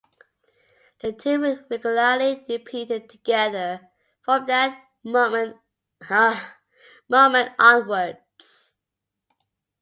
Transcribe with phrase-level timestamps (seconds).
[1.03, 3.87] The two were regularly depicted together
[4.25, 5.57] from that moment
[7.59, 8.75] onwards.